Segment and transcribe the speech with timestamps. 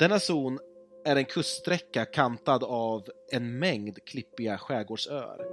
[0.00, 0.58] Denna zon
[1.04, 5.46] är en kuststräcka kantad av en mängd klippiga skärgårdsöar.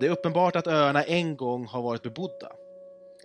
[0.00, 2.52] Det är uppenbart att öarna en gång har varit bebodda.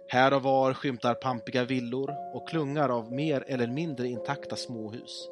[0.07, 5.27] Här och var skymtar pampiga villor och klungar av mer eller mindre intakta småhus.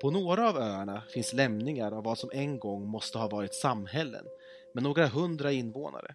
[0.00, 4.24] På några av öarna finns lämningar av vad som en gång måste ha varit samhällen
[4.74, 6.14] med några hundra invånare.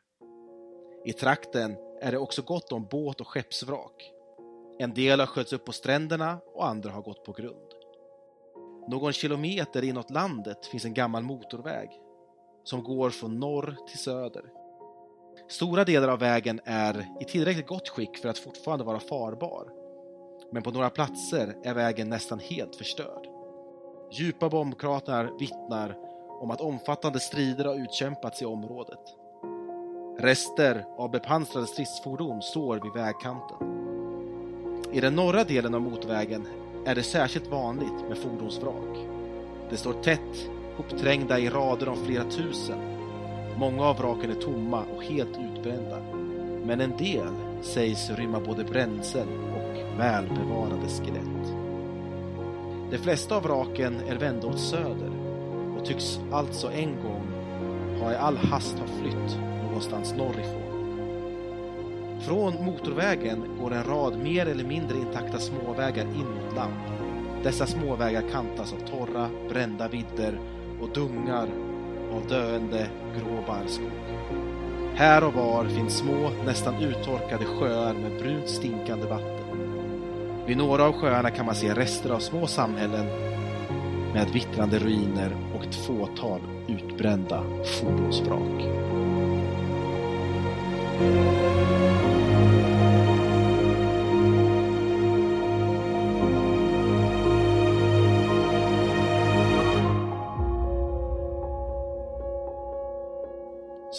[1.06, 4.12] I trakten är det också gott om båt och skeppsvrak.
[4.80, 7.73] En del har sköts upp på stränderna och andra har gått på grund.
[8.88, 11.90] Någon kilometer inåt landet finns en gammal motorväg
[12.64, 14.44] som går från norr till söder.
[15.50, 19.72] Stora delar av vägen är i tillräckligt gott skick för att fortfarande vara farbar.
[20.52, 23.28] Men på några platser är vägen nästan helt förstörd.
[24.12, 25.98] Djupa bombkratrar vittnar
[26.42, 29.00] om att omfattande strider har utkämpats i området.
[30.20, 33.58] Rester av bepansrade stridsfordon står vid vägkanten.
[34.94, 36.48] I den norra delen av motorvägen
[36.86, 38.98] är det särskilt vanligt med fordonsvrak.
[39.70, 42.78] Det står tätt hopträngda i rader om flera tusen.
[43.58, 45.98] Många av vraken är tomma och helt utbrända.
[46.66, 51.54] Men en del sägs rymma både bränsel och välbevarade skelett.
[52.92, 55.12] De flesta av vraken är vända åt söder
[55.78, 57.28] och tycks alltså en gång
[58.00, 60.63] ha i all hast ha flytt någonstans norrifrån.
[62.26, 66.74] Från motorvägen går en rad mer eller mindre intakta småvägar in mot land.
[67.44, 70.40] Dessa småvägar kantas av torra, brända vidder
[70.82, 71.48] och dungar
[72.14, 73.92] av döende grå barrskog.
[74.96, 79.44] Här och var finns små, nästan uttorkade sjöar med brunt stinkande vatten.
[80.48, 83.06] Vid några av sjöarna kan man se rester av små samhällen
[84.14, 87.44] med vittrande ruiner och ett fåtal utbrända
[87.82, 88.64] fordonsvrak.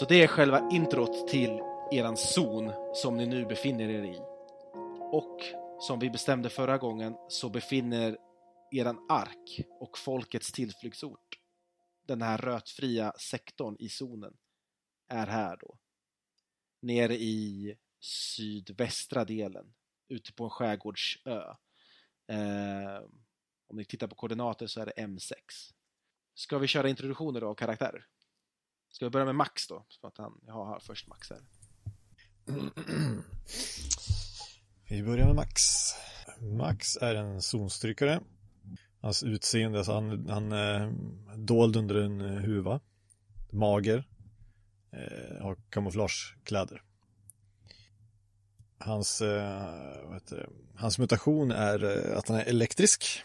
[0.04, 1.60] Så det är själva introt till
[1.92, 4.18] eran zon som ni nu befinner er i.
[5.12, 5.40] Och
[5.80, 8.18] som vi bestämde förra gången så befinner
[8.70, 11.38] eran ark och folkets tillflyktsort,
[12.06, 14.36] den här rötfria sektorn i zonen,
[15.08, 15.78] är här då.
[16.82, 19.74] Nere i sydvästra delen,
[20.08, 21.54] ute på en skärgårdsö.
[22.28, 23.02] Eh,
[23.66, 25.34] om ni tittar på koordinater så är det M6.
[26.34, 28.06] Ska vi köra introduktioner av karaktärer?
[28.94, 29.84] Ska vi börja med Max då?
[30.00, 31.40] För att han, jag har först Max här.
[34.88, 35.62] Vi börjar med Max.
[36.40, 38.20] Max är en zonstrykare.
[39.00, 40.92] Hans utseende, alltså han, han är
[41.36, 42.80] dold under en eh, huva.
[43.50, 44.08] Mager.
[44.92, 46.82] Eh, har kamouflagekläder.
[48.78, 50.48] Hans, eh, vad heter det?
[50.74, 53.22] Hans mutation är eh, att han är elektrisk.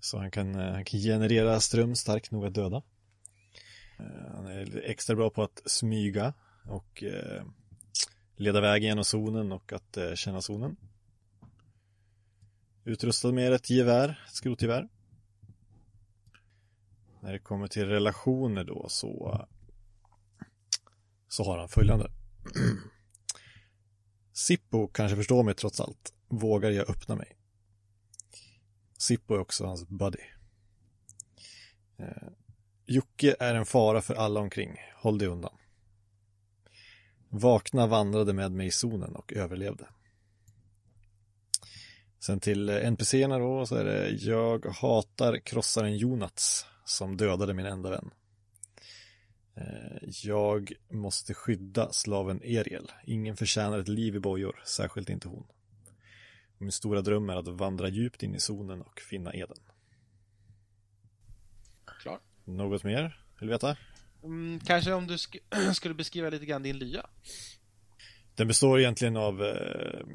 [0.00, 2.82] Så han kan, han kan generera ström stark nog att döda.
[4.00, 6.34] Eh, han är extra bra på att smyga
[6.64, 7.44] och eh,
[8.36, 10.76] leda vägen genom zonen och att eh, känna zonen.
[12.84, 14.88] Utrustad med ett gevär, ett skrotgevär.
[17.22, 19.46] När det kommer till relationer då så
[21.28, 22.10] så har han följande.
[24.32, 26.14] Sippo kanske förstår mig trots allt.
[26.28, 27.36] Vågar jag öppna mig?
[28.98, 30.22] Sippo är också hans buddy.
[32.92, 34.76] Jocke är en fara för alla omkring.
[34.96, 35.52] Håll dig undan.
[37.28, 39.88] Vakna vandrade med mig i zonen och överlevde.
[42.18, 47.66] Sen till eh, NPCerna då så är det Jag hatar krossaren Jonats som dödade min
[47.66, 48.10] enda vän.
[49.56, 52.92] Eh, Jag måste skydda slaven Eriel.
[53.04, 55.46] Ingen förtjänar ett liv i bojor, särskilt inte hon.
[56.58, 59.58] Min stora dröm är att vandra djupt in i zonen och finna Eden.
[62.56, 63.02] Något mer?
[63.40, 63.76] Vill du veta?
[64.22, 65.36] Mm, kanske om du sk
[65.74, 67.06] skulle beskriva lite grann din lya?
[68.34, 70.06] Den består egentligen av, eh,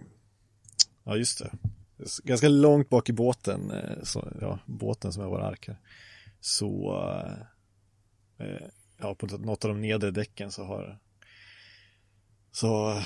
[1.04, 1.52] ja just det,
[2.24, 5.80] ganska långt bak i båten, eh, så, ja, båten som är vår ark här.
[6.40, 6.96] Så,
[8.40, 8.68] eh,
[8.98, 11.00] ja, på något av de nedre däcken så har,
[12.52, 13.02] så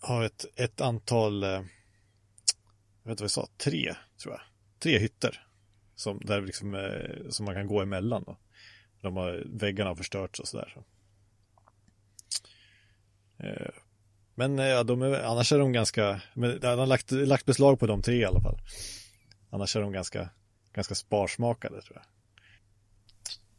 [0.00, 1.62] har ett, ett antal, eh, jag
[3.04, 4.40] vet inte vad jag sa, tre tror jag,
[4.78, 5.44] tre hytter.
[5.94, 8.36] Som, där liksom, eh, som man kan gå emellan då.
[9.00, 10.74] De har, väggarna har förstörts och sådär.
[10.74, 10.84] Så.
[13.44, 13.70] Eh,
[14.34, 17.86] men ja, de är, annars är de ganska, men han har lagt, lagt beslag på
[17.86, 18.58] de tre i alla fall.
[19.50, 20.30] Annars är de ganska,
[20.72, 22.04] ganska sparsmakade tror jag.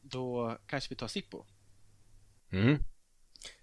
[0.02, 1.46] Då kanske vi tar Sippo.
[2.52, 2.78] Mm.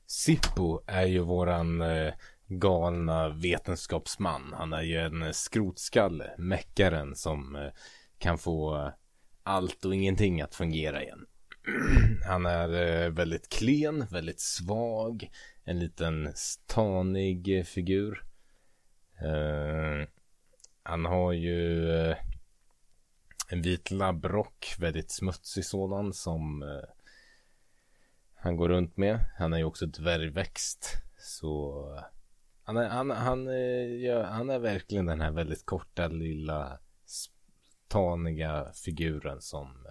[0.06, 2.14] Sippo är ju våran eh,
[2.46, 4.52] galna vetenskapsman.
[4.56, 7.72] Han är ju en skrotskalle, mäckaren som eh,
[8.19, 8.93] kan få
[9.43, 11.26] allt och ingenting att fungera igen.
[12.25, 15.31] Han är eh, väldigt klen, väldigt svag,
[15.65, 16.33] en liten
[16.67, 18.25] tanig figur.
[19.21, 20.09] Eh,
[20.83, 22.17] han har ju eh,
[23.49, 26.65] en vit labbrock, väldigt smutsig sådan som
[28.35, 29.19] han går runt med.
[29.39, 30.93] Han är ju också dvärgväxt.
[31.19, 31.85] Så
[32.63, 33.47] han är, han, han,
[34.01, 36.79] ja, han är verkligen den här väldigt korta lilla
[37.89, 39.87] taniga figuren som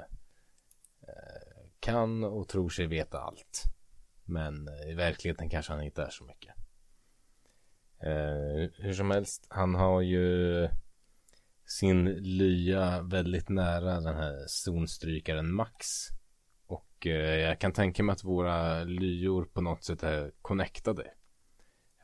[1.86, 3.64] kan och tror sig veta allt.
[4.24, 6.56] Men eh, i verkligheten kanske han inte är så mycket.
[8.00, 10.70] Eh, hur som helst, han har ju
[11.66, 15.86] sin lya väldigt nära den här zonstrykaren Max.
[16.68, 21.12] Och eh, jag kan tänka mig att våra lyor på något sätt är connectade.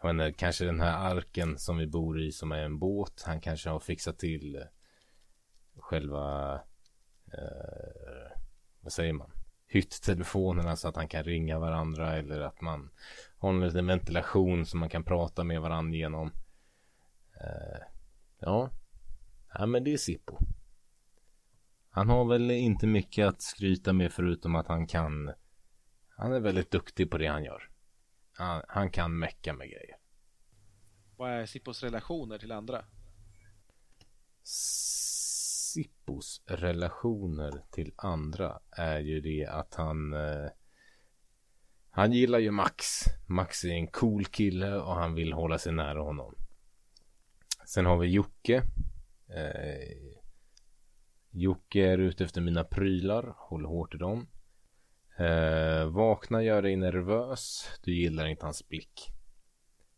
[0.02, 3.24] Jag vet inte, kanske den här arken som vi bor i som är en båt.
[3.26, 4.64] Han kanske har fixat till
[5.76, 6.54] själva,
[7.34, 8.40] eh,
[8.82, 9.41] vad säger man?
[9.72, 12.90] Hytttelefonerna så att han kan ringa varandra eller att man
[13.38, 16.28] har en liten ventilation som man kan prata med varandra genom.
[16.28, 17.84] Uh,
[18.40, 18.70] ja.
[19.54, 20.38] ja, men det är Sippo.
[21.90, 25.34] Han har väl inte mycket att skryta med förutom att han kan.
[26.18, 27.70] Han är väldigt duktig på det han gör.
[28.34, 29.98] Han, han kan mecka med grejer.
[31.18, 32.86] Vad är Sippos relationer till andra?
[35.74, 40.50] Sippos relationer till andra är ju det att han eh,
[41.90, 42.86] Han gillar ju Max.
[43.28, 46.36] Max är en cool kille och han vill hålla sig nära honom.
[47.66, 48.64] Sen har vi Jocke.
[49.28, 50.20] Eh,
[51.30, 54.28] Jocke är ute efter mina prylar, håller hårt i dem.
[55.18, 59.12] Eh, vakna gör dig nervös, du gillar inte hans blick.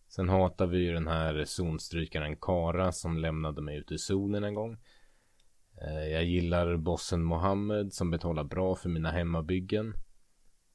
[0.07, 4.53] Sen hatar vi ju den här zonstrykaren Kara som lämnade mig ute i zonen en
[4.53, 4.77] gång.
[5.81, 9.93] Eh, jag gillar bossen Mohammed som betalar bra för mina hemmabyggen.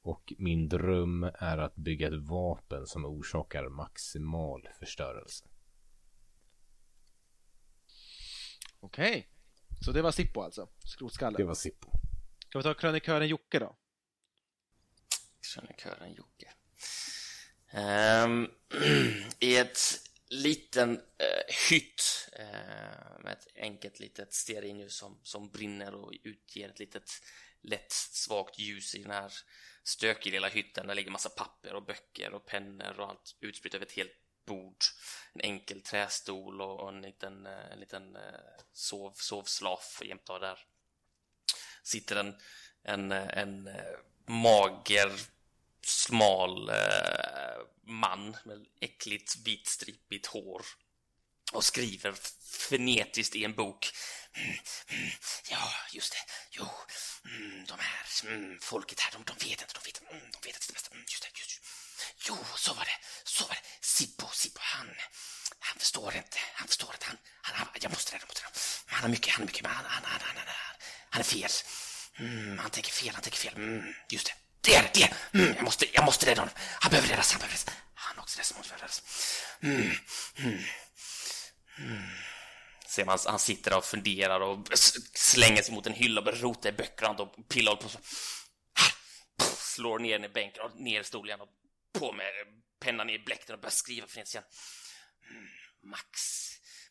[0.01, 5.45] Och min dröm är att bygga ett vapen som orsakar maximal förstörelse.
[8.79, 9.09] Okej.
[9.09, 9.23] Okay.
[9.81, 10.67] Så det var Sippo alltså?
[10.85, 11.37] Skrotskalle?
[11.37, 11.91] Det var Sippo.
[12.49, 13.75] Ska vi ta krönikören Jocke då?
[15.53, 16.51] Krönikören Jocke.
[17.73, 18.49] Um,
[19.39, 19.77] I ett
[20.29, 26.79] liten eh, hytt eh, med ett enkelt litet stearinljus som, som brinner och utger ett
[26.79, 27.11] litet
[27.61, 29.33] lätt svagt ljus i den här
[29.83, 30.87] stökiga lilla hytten.
[30.87, 34.77] Där ligger massa papper och böcker och pennor och allt utspritt över ett helt bord.
[35.33, 38.21] En enkel trästol och, och en liten, eh, en liten eh,
[38.73, 40.59] sov, sovslaf jämte av där.
[41.83, 42.35] Sitter en,
[42.83, 43.83] en, eh, en eh,
[44.25, 45.11] mager
[45.85, 50.61] smal eh, man med äckligt vitstripigt hår
[51.51, 52.15] och skriver
[52.69, 53.91] fenetiskt i en bok.
[54.33, 54.49] Mm,
[54.87, 55.11] mm,
[55.49, 56.31] ja, just det.
[56.51, 56.65] Jo,
[57.25, 60.55] mm, de här mm, folket här, de, de vet inte, de vet, mm, de vet
[60.55, 60.91] inte det bästa.
[60.91, 61.61] Mm, just det, just
[62.27, 63.61] Jo, så var det, så var det.
[63.81, 64.89] Sippo, Sippo, han,
[65.59, 68.53] han förstår inte, han förstår inte, han, han, han jag måste rädda mot honom.
[68.85, 70.55] Han har mycket, han har mycket, men han, han, han, han, han,
[71.09, 71.51] han är fel.
[72.15, 73.53] Mm, han tänker fel, han tänker fel.
[73.55, 74.33] Mm, just det.
[74.69, 75.13] Det är det!
[75.39, 76.55] Mm, jag, måste, jag måste rädda honom.
[76.57, 77.75] Han behöver räddas, han behöver räddas.
[77.93, 79.03] Han också ledsen, måste räddas.
[79.61, 79.91] Mm,
[80.37, 80.63] mm,
[81.77, 82.09] mm.
[82.87, 84.67] Ser man, han sitter och funderar och
[85.13, 87.99] slänger sig mot en hylla och börjar rota i böcker och pillar på så.
[89.57, 91.49] Slår ner den i bänken och ner i stolen och
[91.93, 92.25] på med
[92.79, 94.43] pennan i bläkten och börjar skriva för igen.
[95.29, 95.47] Mm,
[95.83, 96.19] Max,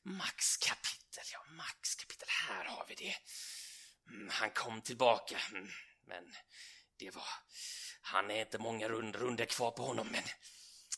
[0.03, 3.15] Max kapitel, ja, Max kapitel, här har vi det.
[4.11, 5.69] Mm, han kom tillbaka, mm,
[6.07, 6.25] men
[6.99, 7.25] det var...
[8.01, 10.23] Han är inte många rund, rundor kvar på honom, men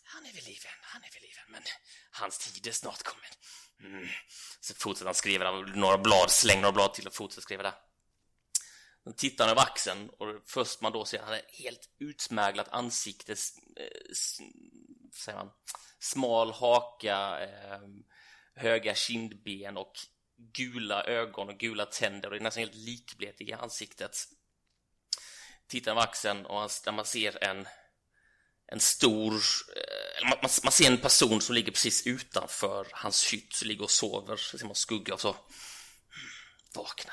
[0.04, 1.62] han är vid liven, han är vid liven, men
[2.10, 3.30] hans tid är snart kommen.
[3.80, 4.08] Mm.
[4.60, 7.74] Så fortsätter han skriva några blad, slänger några blad till och fortsätter skriva där.
[9.04, 13.32] Då tittar han över axeln och först man då ser han ett helt utsmäglat ansikte,
[13.32, 14.14] eh,
[15.24, 15.50] säger man,
[15.98, 17.80] smal haka, eh,
[18.54, 19.92] höga kindben och
[20.36, 24.16] gula ögon och gula tänder och det är nästan helt likblekt i ansiktet
[25.70, 27.68] tittar över axeln och där man ser en,
[28.72, 29.34] en stor...
[29.76, 33.90] Eh, man, man, ser en person som ligger precis utanför hans hytt, som ligger och
[33.90, 35.36] sover, så ser man skugga och så.
[36.74, 37.12] Vakna.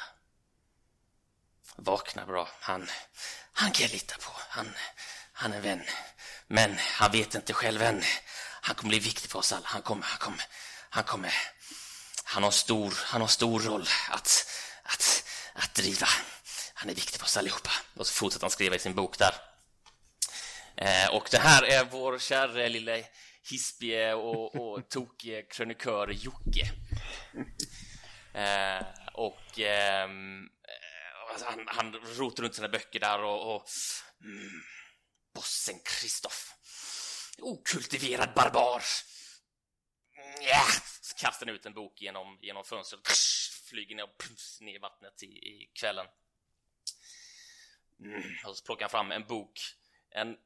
[1.75, 2.49] Vakna bra.
[2.59, 2.89] Han,
[3.53, 4.31] han kan jag lita på.
[4.49, 4.69] Han,
[5.33, 5.83] han är vän.
[6.47, 8.03] Men han vet inte själv än.
[8.61, 9.67] Han kommer bli viktig för oss alla.
[9.67, 10.45] Han kommer, han kommer,
[10.89, 11.33] han kommer.
[12.23, 14.47] Han har stor, han har stor roll att,
[14.83, 15.23] att,
[15.53, 16.07] att driva.
[16.79, 17.71] Han är viktig för oss allihopa.
[17.95, 19.35] Och så fortsätter han skriva i sin bok där.
[20.77, 23.05] Eh, och det här är vår kära lille
[23.49, 26.71] hispige och, och tokige krönikör Jocke.
[28.33, 33.65] Eh, och ehm, eh, han, han rotar runt sina böcker där och, och
[34.23, 34.61] mm,
[35.35, 36.53] bossen Kristoff.
[37.41, 38.83] Okultiverad barbar.
[40.41, 40.65] Ja,
[41.01, 43.01] så kastar han ut en bok genom, genom fönstret.
[43.69, 46.05] Flyger ner och puss, ner i vattnet i, i kvällen.
[47.99, 48.23] Mm.
[48.45, 49.59] Och så plockar han fram en bok.
[50.09, 50.37] En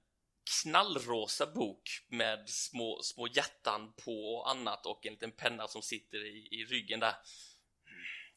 [0.62, 6.26] knallrosa bok med små, små hjärtan på och annat och en liten penna som sitter
[6.26, 7.16] i, i ryggen där.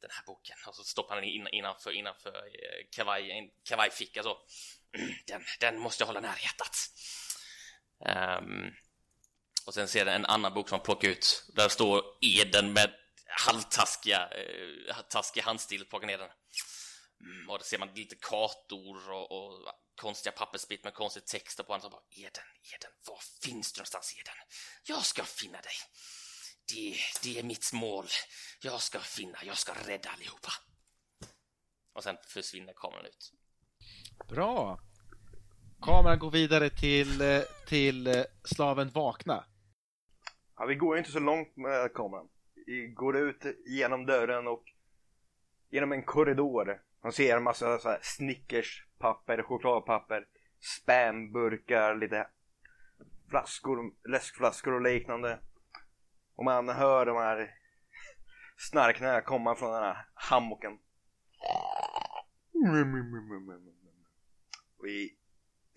[0.01, 0.57] Den här boken.
[0.67, 4.39] Och så stoppar han den innanför, innanför eh, kavaj, kavajficka så.
[5.27, 6.77] Den, den måste jag hålla nära hjärtat.
[7.99, 8.75] Um,
[9.67, 11.51] och sen ser jag en annan bok som han plockar ut.
[11.55, 12.95] Där står Eden med
[13.27, 16.31] halvtaskiga eh, taskig handstil plockar ner den.
[17.25, 21.75] Mm, och där ser man lite kartor och, och konstiga pappersbit med konstig text på.
[21.75, 24.35] Och bara, Eden, Eden, var finns du någonstans Eden?
[24.87, 25.79] Jag ska finna dig.
[26.73, 28.07] Det, det är mitt mål.
[28.63, 30.53] Jag ska finna, jag ska rädda allihopa.
[31.93, 33.33] Och sen försvinner kameran ut.
[34.29, 34.81] Bra!
[35.83, 39.45] Kameran går vidare till, eh, till eh, slaven Vakna.
[40.57, 42.29] Ja, vi går inte så långt med kameran.
[42.67, 44.65] Vi går ut genom dörren och
[45.71, 46.83] genom en korridor.
[47.05, 50.27] Man ser en massa så här Snickerspapper, chokladpapper,
[50.61, 52.27] spamburkar, lite
[53.29, 55.41] flaskor, läskflaskor och liknande.
[56.35, 57.55] Och man hör de här
[58.57, 60.79] snarkningarna komma från den här hammocken.
[64.83, 65.17] Vi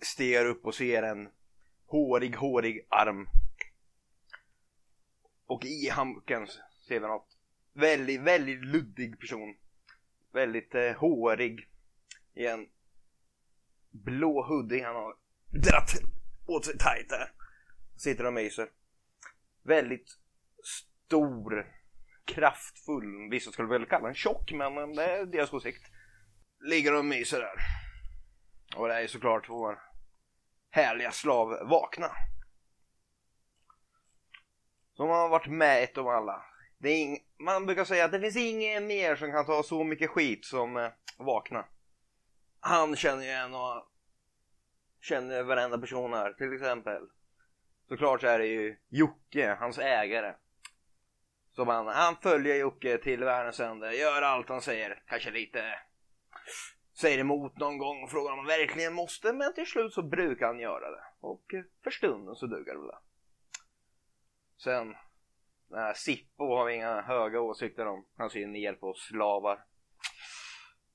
[0.00, 1.28] stegar upp och ser en
[1.86, 3.28] hårig, hårig arm.
[5.46, 6.46] Och i hammocken
[6.88, 7.36] ser vi något
[7.72, 9.56] väldigt, väldigt luddig person.
[10.32, 11.68] Väldigt eh, hårig.
[12.34, 12.66] I en
[13.90, 15.14] blå hoodie han har
[15.64, 15.90] dratt
[16.46, 17.32] åt sig tajt där.
[17.96, 18.68] Sitter och myser.
[19.62, 20.18] Väldigt
[20.64, 21.66] stor,
[22.24, 25.86] kraftfull, vissa skulle väl kalla den tjock men det är deras åsikt.
[26.60, 27.54] Ligger och myser där.
[28.76, 29.82] Och det är såklart vår
[30.70, 32.10] härliga slav Vakna.
[34.94, 36.44] Som har varit med ett av alla.
[36.78, 39.84] Det är ing- man brukar säga att det finns ingen mer som kan ta så
[39.84, 41.64] mycket skit som eh, Vakna.
[42.60, 43.88] Han känner ju en och
[45.00, 47.02] känner varenda person här, till exempel.
[47.88, 50.34] Såklart så är det ju Jocke, hans ägare.
[51.52, 55.78] Som han, han följer Jocke till världens ände, gör allt han säger, kanske lite
[57.00, 60.46] säger emot någon gång och frågar om han verkligen måste men till slut så brukar
[60.46, 61.04] han göra det.
[61.20, 61.54] Och
[61.84, 62.90] för stunden så duger det väl.
[64.56, 64.94] Sen,
[65.70, 68.04] här Sippo har vi inga höga åsikter om.
[68.16, 69.64] Han ser ner på slavar.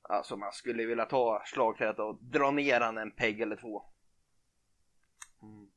[0.01, 3.83] Alltså man skulle vilja ta slagträet och dra ner han en pegg eller två.
[5.41, 5.67] Mm.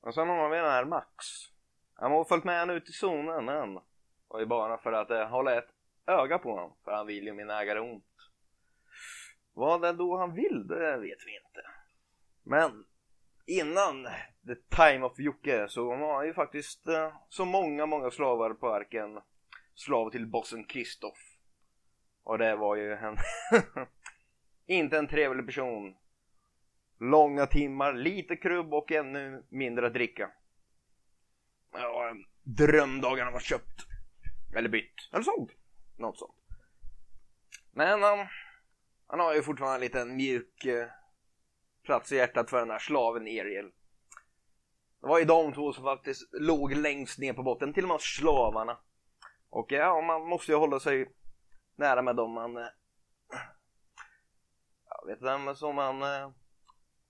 [0.00, 1.26] Och sen har vi den här Max.
[1.94, 3.76] Han har följt med han ut i zonen än.
[4.28, 5.68] Och det är bara för att eh, hålla ett
[6.06, 6.76] öga på honom.
[6.84, 8.04] För han vill ju min ägare ont.
[9.52, 11.62] Vad det då han vill, det vet vi inte.
[12.42, 12.84] Men
[13.60, 14.04] innan
[14.46, 18.74] the time of Jocke så var han ju faktiskt eh, så många, många slavar på
[18.74, 19.20] arken
[19.74, 21.18] slav till bossen Kristoff.
[22.24, 23.16] Och det var ju en
[24.66, 25.96] inte en trevlig person.
[26.98, 30.30] Långa timmar, lite krubb och ännu mindre att dricka.
[31.72, 33.86] Ja, drömdagarna var köpt.
[34.56, 35.08] Eller bytt.
[35.12, 35.50] Eller sålt.
[35.96, 36.34] Något sånt.
[37.72, 38.26] Men han,
[39.06, 40.88] han har ju fortfarande en liten mjuk eh,
[41.82, 43.72] plats i hjärtat för den här slaven Ariel.
[45.00, 48.00] Det var ju de två som faktiskt låg längst ner på botten, till och med
[48.00, 48.78] slavarna.
[49.50, 51.12] Och ja, man måste ju hålla sig
[51.76, 52.56] nära med dem man...
[52.56, 52.68] Eh,
[54.88, 56.30] jag vet vem som man eh,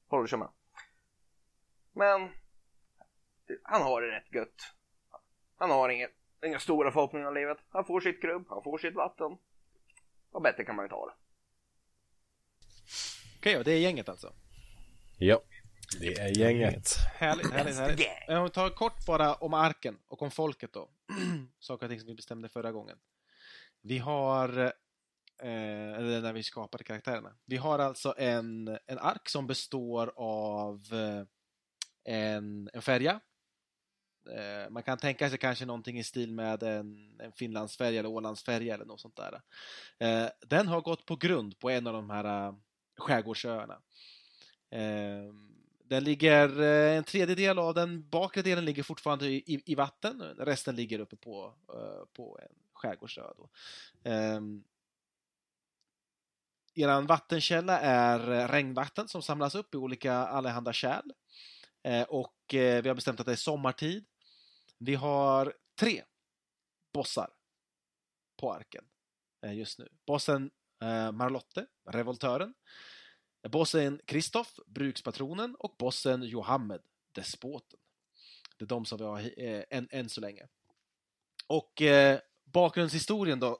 [0.08, 0.48] håller sig med.
[1.92, 2.30] Men
[3.62, 4.74] han har det rätt gött.
[5.56, 6.08] Han har inga,
[6.46, 7.58] inga stora förhoppningar i livet.
[7.68, 9.38] Han får sitt krubb, han får sitt vatten.
[10.30, 11.14] Vad bättre kan man ju ta det.
[13.38, 14.32] Okej, och det är gänget alltså.
[15.24, 15.42] Ja,
[16.00, 16.88] det är gänget.
[17.14, 18.08] Härligt, härligt, härligt.
[18.28, 20.90] Om vi tar kort bara om arken och om folket då.
[21.60, 22.98] Saker och ting som vi bestämde förra gången.
[23.82, 24.58] Vi har,
[25.42, 27.34] eh, eller när vi skapade karaktärerna.
[27.44, 31.24] Vi har alltså en, en ark som består av eh,
[32.14, 33.20] en, en färja.
[34.30, 38.74] Eh, man kan tänka sig kanske någonting i stil med en, en Finlandsfärja eller Ålandsfärja
[38.74, 39.40] eller något sånt där.
[39.98, 42.54] Eh, den har gått på grund på en av de här eh,
[42.98, 43.80] skärgårdsöarna.
[44.72, 45.48] Ehm,
[45.84, 50.76] den ligger, eh, en tredjedel av den bakre delen ligger fortfarande i, i vatten, resten
[50.76, 53.22] ligger uppe på, eh, på en skärgårdsö.
[53.36, 53.50] Då.
[54.04, 54.64] Ehm,
[56.74, 61.12] eran vattenkälla är regnvatten som samlas upp i olika allehanda kärl.
[61.82, 64.04] Eh, och vi har bestämt att det är sommartid.
[64.78, 66.02] Vi har tre
[66.94, 67.30] bossar
[68.40, 68.84] på arken
[69.54, 69.88] just nu.
[70.06, 70.50] Bossen
[71.12, 72.54] Marlotte, revoltören.
[73.48, 76.80] Bossen Kristoff, brukspatronen och bossen Johammed,
[77.12, 77.80] despoten.
[78.58, 80.46] Det är de som vi har eh, än, än så länge.
[81.46, 83.58] Och eh, bakgrundshistorien då,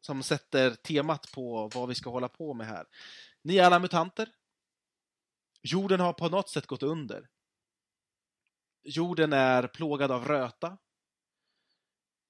[0.00, 2.86] som sätter temat på vad vi ska hålla på med här.
[3.42, 4.28] Ni är alla mutanter.
[5.62, 7.28] Jorden har på något sätt gått under.
[8.82, 10.78] Jorden är plågad av röta.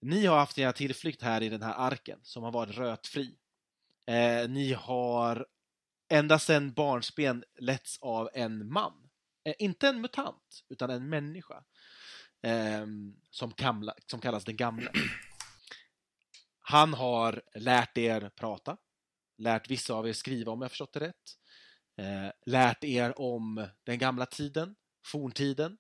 [0.01, 3.39] Ni har haft er tillflykt här i den här arken som har varit rötfri.
[4.07, 5.47] Eh, ni har
[6.15, 8.93] ända sedan barnsben letts av en man.
[9.45, 11.65] Eh, inte en mutant, utan en människa.
[12.43, 12.87] Eh,
[13.31, 14.91] som, kamla, som kallas den gamla.
[16.61, 18.77] Han har lärt er prata,
[19.39, 21.37] lärt vissa av er skriva om jag förstått det rätt,
[21.97, 24.75] eh, lärt er om den gamla tiden,
[25.07, 25.79] forntiden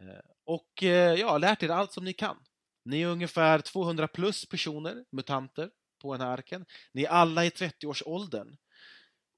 [0.00, 2.44] eh, och eh, ja, lärt er allt som ni kan.
[2.84, 6.66] Ni är ungefär 200 plus personer, mutanter, på den här arken.
[6.92, 8.56] Ni är alla i 30-årsåldern.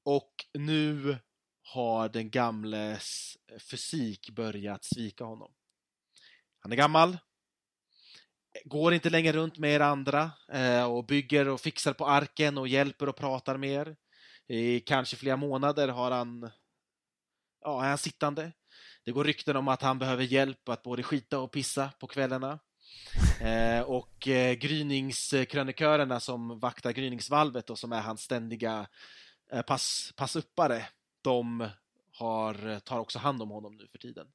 [0.06, 1.18] Och nu
[1.62, 5.52] har den gamles eh, fysik börjat svika honom.
[6.58, 7.18] Han är gammal, eh,
[8.64, 12.68] går inte längre runt med er andra eh, och bygger och fixar på arken och
[12.68, 13.96] hjälper och pratar med er.
[14.48, 16.50] I kanske flera månader har han,
[17.60, 18.52] ja, är han sittande.
[19.04, 22.58] Det går rykten om att han behöver hjälp att både skita och pissa på kvällarna.
[23.40, 28.86] Eh, och eh, gryningskrönikörerna som vaktar gryningsvalvet och som är hans ständiga eh,
[29.52, 30.86] Eh, pass, passuppare,
[31.22, 31.68] de
[32.12, 34.26] har, eh, tar också hand om honom nu för tiden.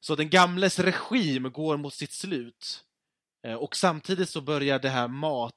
[0.00, 2.84] Så den gamles regim går mot sitt slut.
[3.42, 5.54] Eh, och samtidigt så börjar det här mat,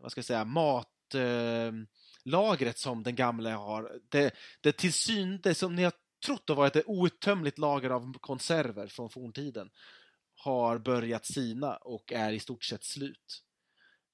[0.00, 5.84] vad ska jag säga, matlagret som den gamle har, det, det till det som ni
[5.84, 5.92] har
[6.26, 9.70] trott har varit ett outtömligt lager av konserver från forntiden
[10.34, 13.42] har börjat sina och är i stort sett slut.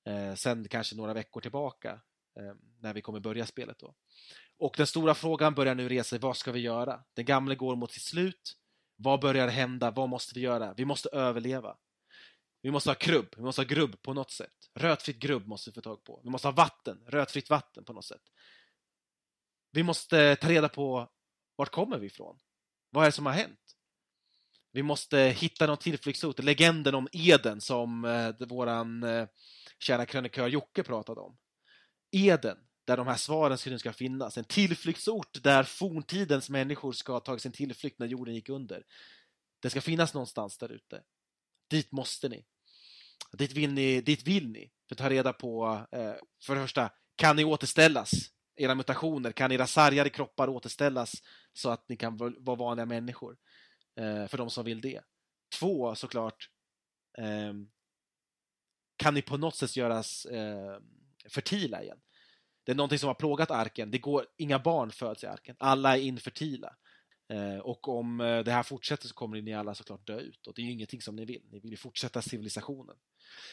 [0.07, 2.01] Eh, sen kanske några veckor tillbaka
[2.37, 3.95] Eh, när vi kommer börja spelet då.
[4.59, 7.05] Och den stora frågan börjar nu resa sig, vad ska vi göra?
[7.15, 8.57] Den gamle går mot sitt slut.
[8.97, 9.91] Vad börjar hända?
[9.91, 10.75] Vad måste vi göra?
[10.77, 11.77] Vi måste överleva.
[12.63, 14.71] Vi måste ha krubb, vi måste ha grubb på något sätt.
[14.75, 16.21] Rötfritt grubb måste vi få tag på.
[16.25, 18.23] Vi måste ha vatten, rötfritt vatten på något sätt.
[19.71, 21.11] Vi måste ta reda på
[21.57, 22.39] vart kommer vi ifrån?
[22.91, 23.61] Vad är det som har hänt?
[24.73, 26.39] Vi måste hitta någon tillflyktsort.
[26.39, 29.29] Legenden om Eden som eh, våran eh,
[29.79, 31.37] kära krönikör Jocke pratade om.
[32.15, 34.39] Eden, där de här svaren ska finnas.
[34.39, 38.85] En tillflyktsort där forntidens människor ska ha tagit sin tillflykt när jorden gick under.
[39.61, 41.03] Det ska finnas någonstans där ute.
[41.71, 42.45] Dit måste ni.
[43.33, 46.91] Dit vill ni, dit vill ni för att ta reda på, eh, för det första,
[47.17, 48.11] kan ni återställas?
[48.57, 51.23] Era mutationer, kan era sargade kroppar återställas
[51.53, 53.37] så att ni kan vara vanliga människor?
[53.97, 55.01] Eh, för de som vill det.
[55.59, 56.51] Två, såklart,
[57.19, 57.71] ehm,
[58.97, 60.79] kan ni på något sätt göras eh,
[61.29, 61.99] fertila igen.
[62.65, 63.91] Det är någonting som har plågat arken.
[63.91, 65.57] Det går, inga barn föds i arken.
[65.59, 66.77] Alla är infertila.
[67.33, 70.47] Eh, och om eh, det här fortsätter så kommer ni alla såklart dö ut.
[70.47, 71.43] Och det är ju ingenting som ni vill.
[71.51, 72.97] Ni vill ju fortsätta civilisationen.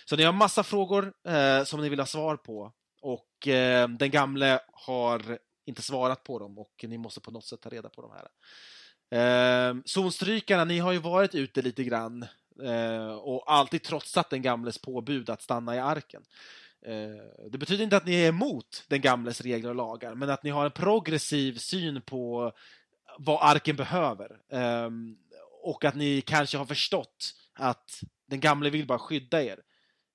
[0.06, 2.74] Så ni har massa frågor eh, som ni vill ha svar på.
[3.02, 7.62] Och eh, den gamle har inte svarat på dem och ni måste på något sätt
[7.62, 8.28] ta reda på de här.
[9.12, 12.26] Eh, zonstrykarna, ni har ju varit ute lite grann
[12.64, 16.24] eh, och alltid trotsat den gamles påbud att stanna i arken.
[16.86, 20.44] Eh, det betyder inte att ni är emot den gamles regler och lagar, men att
[20.44, 22.52] ni har en progressiv syn på
[23.18, 24.42] vad arken behöver.
[24.50, 25.18] Ehm,
[25.64, 29.60] och att ni kanske har förstått att den gamle vill bara skydda er.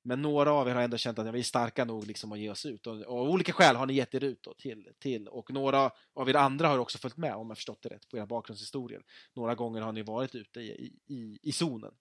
[0.02, 2.50] Men några av er har ändå känt att vi är starka nog liksom att ge
[2.50, 2.86] oss ut.
[2.86, 5.28] Och, och av olika skäl har ni gett er ut då till, till.
[5.28, 8.16] Och några av er andra har också följt med, om jag förstått det rätt, på
[8.16, 9.02] era bakgrundshistorier.
[9.34, 11.94] Några gånger har ni varit ute i, i, i zonen.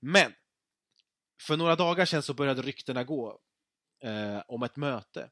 [0.00, 0.32] Men
[1.40, 3.38] för några dagar sedan så började ryktena gå
[4.02, 5.30] eh, om ett möte.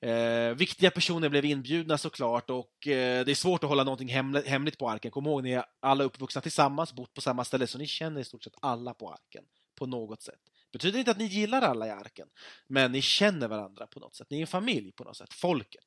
[0.00, 4.08] Eh, viktiga personer blev inbjudna såklart och eh, det är svårt att hålla någonting
[4.46, 5.10] hemligt på arken.
[5.10, 8.24] Kom ihåg, ni är alla uppvuxna tillsammans, bott på samma ställe, så ni känner i
[8.24, 10.40] stort sett alla på arken på något sätt.
[10.72, 12.28] Betyder inte att ni gillar alla i arken,
[12.66, 14.30] men ni känner varandra på något sätt.
[14.30, 15.84] Ni är en familj på något sätt, folket.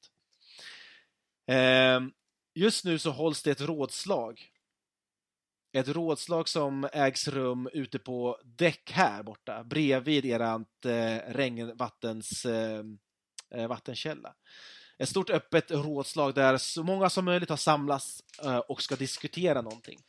[1.47, 2.01] Eh,
[2.53, 4.51] just nu så hålls det ett rådslag.
[5.71, 12.83] Ett rådslag som ägs rum ute på däck här borta, bredvid erant eh, regnvattens eh,
[13.55, 14.33] eh, vattenkälla.
[14.97, 19.61] Ett stort öppet rådslag där så många som möjligt har samlats eh, och ska diskutera
[19.61, 19.99] någonting.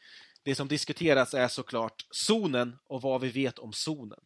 [0.43, 4.21] Det som diskuteras är såklart zonen och vad vi vet om zonen.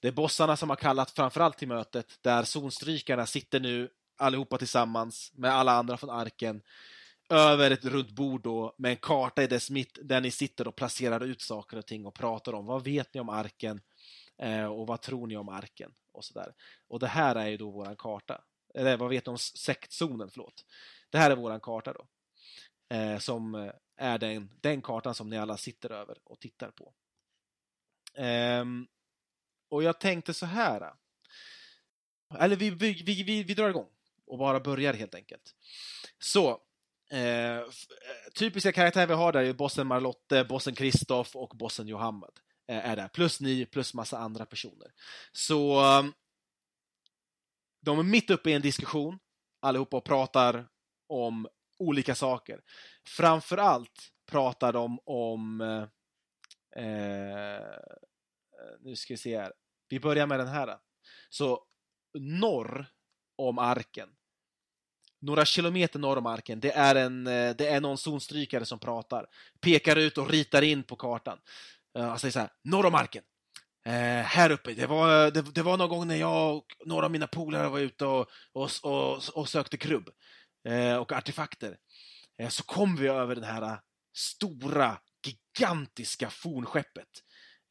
[0.00, 5.32] Det är bossarna som har kallat framförallt till mötet där zonstrykarna sitter nu allihopa tillsammans
[5.34, 6.62] med alla andra från arken
[7.28, 10.76] över ett runt bord då med en karta i dess mitt där ni sitter och
[10.76, 13.80] placerar ut saker och ting och pratar om vad vet ni om arken
[14.38, 16.54] eh, och vad tror ni om arken och sådär.
[16.88, 18.44] Och det här är ju då våran karta.
[18.74, 20.64] Eller vad vet ni om sektzonen, förlåt.
[21.10, 22.06] Det här är våran karta då.
[22.96, 26.94] Eh, som eh, är den, den kartan som ni alla sitter över och tittar på.
[28.14, 28.86] Ehm,
[29.68, 30.92] och jag tänkte så här.
[32.38, 33.88] Eller vi, vi, vi, vi, vi drar igång
[34.26, 35.54] och bara börjar helt enkelt.
[36.18, 36.60] Så,
[37.10, 37.64] Eh, eh,
[38.34, 42.30] typiska karaktärer vi har där är bossen Marlotte, bossen Kristoff och bossen Johammed.
[42.68, 43.08] Eh, är där.
[43.08, 44.92] Plus ni, plus massa andra personer.
[45.32, 46.12] Så ehm,
[47.80, 49.18] de är mitt uppe i en diskussion
[49.60, 50.68] allihopa och pratar
[51.08, 52.60] om olika saker.
[53.08, 57.60] Framförallt pratar de om eh, eh
[58.80, 59.52] nu ska vi se här.
[59.88, 60.78] Vi börjar med den här.
[61.28, 61.66] Så
[62.18, 62.86] norr
[63.36, 64.08] om arken.
[65.26, 69.26] Några kilometer norr om marken, Det är, en, eh, det är någon zonstrykare som pratar.
[69.60, 71.38] Pekar ut och ritar in på kartan.
[71.98, 72.48] Eh, han säger så här.
[72.64, 73.22] Norr om marken!”
[73.86, 74.74] Eh, här uppe.
[74.74, 77.78] Det var, det, det, var någon gång när jag och några av mina polare var
[77.78, 80.10] ute och, och, och, och sökte krubb
[80.68, 81.76] eh, och artefakter.
[82.42, 83.78] Eh, så kom vi över det här eh,
[84.16, 87.08] stora, gigantiska fornskeppet.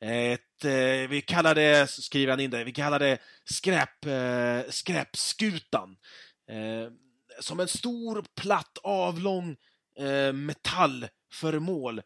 [0.06, 5.98] Ett, eh, vi kallar det, skriver han in det, vi kallar det skräp, eh, skräpskutan.
[7.40, 9.56] Som en stor, platt, avlång
[10.00, 12.02] eh, metallföremål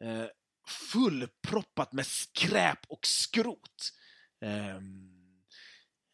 [0.00, 0.26] eh,
[0.66, 3.92] fullproppat med skräp och skrot.
[4.40, 5.10] Ehm,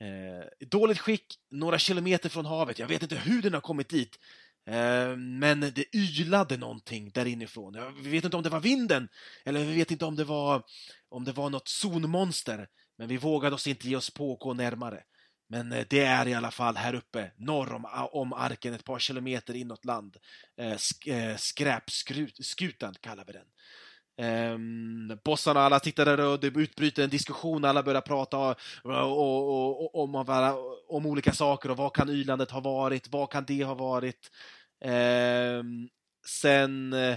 [0.00, 2.78] eh, eh, dåligt skick, några kilometer från havet.
[2.78, 4.18] Jag vet inte hur den har kommit dit.
[4.66, 8.02] Eh, men det ylade någonting där inifrån.
[8.02, 9.08] Vi vet inte om det var vinden,
[9.44, 10.62] eller vi vet inte om det var,
[11.08, 12.68] om det var något zonmonster.
[12.98, 15.02] Men vi vågade oss inte ge oss på och gå närmare.
[15.50, 18.98] Men eh, det är i alla fall här uppe, norr om, om arken, ett par
[18.98, 20.16] kilometer inåt land.
[20.56, 20.76] Eh,
[21.16, 23.46] eh, Skräpskutan kallar vi den.
[24.52, 29.94] Um, bossarna alla tittar där och det utbryter en diskussion, alla börjar prata och, och,
[29.94, 30.14] och, om,
[30.88, 34.30] om olika saker och vad kan ylandet ha varit, vad kan det ha varit?
[34.84, 35.88] Um,
[36.26, 37.16] sen uh,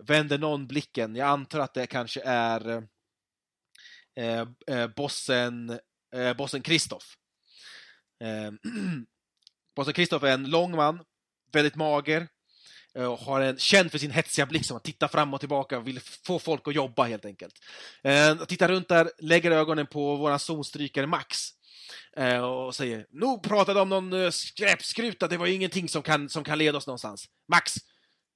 [0.00, 2.68] vänder någon blicken, jag antar att det kanske är
[4.20, 5.80] uh, uh, bossen
[6.14, 7.14] eh, bossen Kristoff.
[8.22, 8.50] Eh,
[9.76, 11.02] bossen Kristoff är en lång man,
[11.52, 12.28] väldigt mager,
[12.94, 15.86] eh, och har en, känd för sin hetsiga blick som tittar fram och tillbaka och
[15.86, 17.54] vill få folk att jobba helt enkelt.
[18.02, 21.38] Eh, tittar runt där, lägger ögonen på våran zonstrykare Max
[22.16, 26.28] eh, och säger Nog pratade om någon eh, skräpskruta, det var ju ingenting som kan,
[26.28, 27.28] som kan leda oss någonstans.
[27.48, 27.76] Max!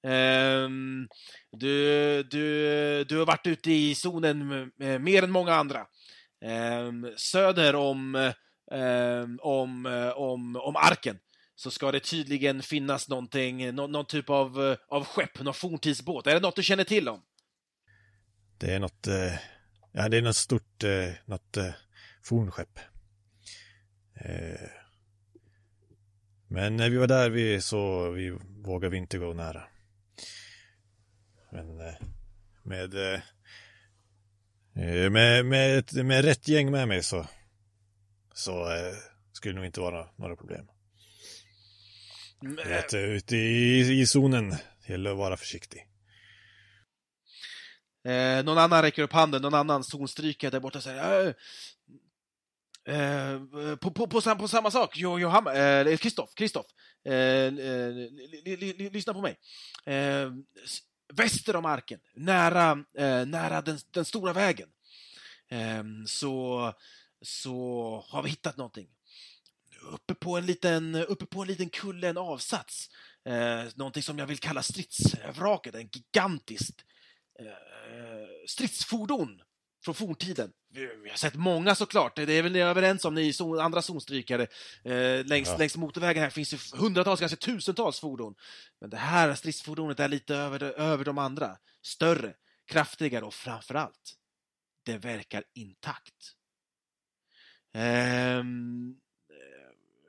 [0.05, 0.69] Eh,
[1.51, 5.87] du, du, du har varit ute i zonen eh, mer än många andra.
[6.45, 8.15] Ehm, söder om,
[8.71, 11.19] ehm, om, om, om arken
[11.55, 16.27] så ska det tydligen finnas någonting, någon, någon typ av, av skepp, någon forntidsbåt.
[16.27, 17.23] Är det något du känner till om?
[18.59, 19.35] Det är något, eh,
[19.93, 21.71] ja det är något stort, eh, något eh,
[22.23, 22.79] fornskepp.
[24.15, 24.69] Eh,
[26.49, 29.63] men när vi var där vi, så vi vågade vi inte gå nära.
[31.53, 31.95] Men eh,
[32.63, 32.95] med,
[35.11, 37.27] med, med, med rätt gäng med mig så,
[38.35, 38.67] så
[39.33, 40.67] skulle det nog inte vara några problem.
[42.65, 44.55] Rätt ute i, i zonen.
[44.87, 45.87] Gäller att vara försiktig.
[48.09, 51.35] Eh, någon annan räcker upp handen, någon annan zonstrykare där borta säger
[52.89, 53.41] eh, eh,
[53.81, 56.67] på, på, på, på, samma sak, jo, Johan, eh, Kristoff, Kristoff,
[57.05, 57.91] eh, eh,
[58.93, 59.37] lyssna på mig.
[61.17, 64.69] Väster om arken, nära, eh, nära den, den stora vägen,
[65.49, 66.73] eh, så,
[67.23, 68.89] så har vi hittat någonting
[69.85, 72.91] uppe på en liten, uppe på en liten kulle, en avsats.
[73.25, 76.85] Eh, någonting som jag vill kalla stridsvraket, en gigantiskt
[77.39, 79.43] eh, stridsfordon
[79.85, 80.53] från forntiden.
[80.73, 84.47] Vi, har sett många såklart, det är väl ni överens om, ni zon, andra zonstrykare.
[84.85, 85.57] Eh, längs, ja.
[85.57, 88.35] längs motorvägen här finns det hundratals, kanske tusentals fordon.
[88.81, 91.57] Men det här stridsfordonet är lite över, över de andra.
[91.83, 92.35] Större,
[92.67, 94.15] kraftigare och framförallt,
[94.85, 96.35] det verkar intakt.
[97.75, 99.01] Um,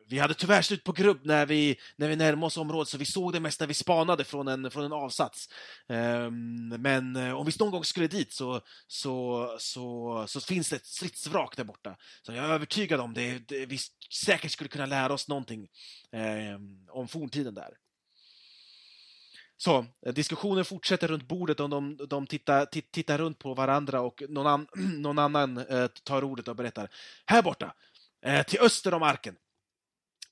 [0.07, 3.05] vi hade tyvärr slut på grubb när vi, när vi närmade oss området, så vi
[3.05, 5.49] såg det mest när vi spanade från en, från en avsats.
[5.87, 10.75] Um, men eh, om vi någon gång skulle dit så, så, så, så finns det
[10.75, 11.95] ett stridsvrak där borta.
[12.21, 13.77] Så jag är övertygad om det, det vi
[14.25, 15.67] säkert skulle kunna lära oss någonting
[16.11, 17.69] um, om forntiden där.
[19.57, 24.23] Så, eh, diskussionen fortsätter runt bordet och de, de tittar, tittar runt på varandra och
[24.29, 24.67] någon, an,
[25.01, 26.89] någon annan eh, tar ordet och berättar.
[27.25, 27.73] Här borta,
[28.25, 29.35] eh, till öster om arken,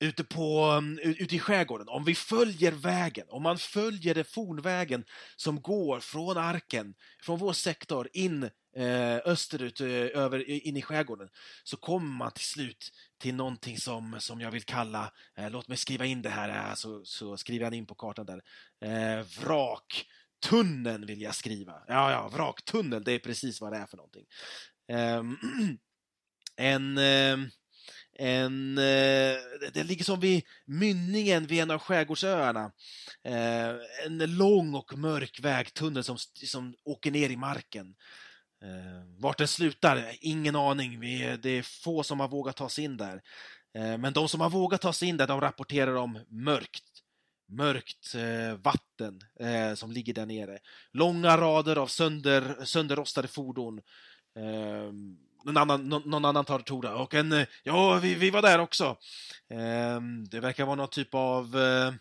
[0.04, 5.06] ute, på, mm, ute i skärgården, om vi följer vägen, om man följer den fornvägen
[5.36, 8.44] som går från arken, från vår sektor in
[8.76, 11.30] eh, österut, eh, över, in i skärgården,
[11.64, 15.78] så kommer man till slut till någonting som, som jag vill kalla, eh, låt mig
[15.78, 18.42] skriva in det här, eh, så, så skriver jag in på kartan där,
[18.82, 21.74] eh, vraktunneln vill jag skriva.
[21.88, 24.26] Ja, ja, vraktunnel, det är precis vad det är för någonting.
[24.88, 25.38] Ehm,
[26.58, 27.50] en ehm,
[28.20, 29.36] en, eh,
[29.74, 32.72] det ligger som vid mynningen vid en av skärgårdsöarna.
[33.24, 33.70] Eh,
[34.06, 37.96] en lång och mörk vägtunnel som, som åker ner i marken.
[38.64, 41.00] Eh, vart den slutar, ingen aning.
[41.00, 43.22] Vi, det är få som har vågat ta sig in där.
[43.78, 46.94] Eh, men de som har vågat ta sig in där, de rapporterar om mörkt
[47.54, 50.60] mörkt eh, vatten eh, som ligger där nere.
[50.92, 53.82] Långa rader av sönder, sönderrostade fordon.
[54.40, 54.92] Eh,
[55.44, 56.96] någon annan, någon, någon annan tar Tora.
[56.96, 58.98] Och en, eh, ja, vi, vi var där också.
[59.52, 60.02] Eh,
[60.32, 61.94] det verkar vara någon typ av eh,